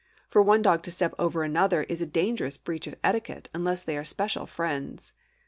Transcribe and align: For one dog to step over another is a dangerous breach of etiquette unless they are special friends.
For 0.27 0.41
one 0.41 0.63
dog 0.63 0.81
to 0.85 0.91
step 0.91 1.13
over 1.19 1.43
another 1.43 1.83
is 1.83 2.01
a 2.01 2.07
dangerous 2.07 2.57
breach 2.57 2.87
of 2.87 2.95
etiquette 3.03 3.49
unless 3.53 3.83
they 3.83 3.99
are 3.99 4.03
special 4.03 4.47
friends. 4.47 5.13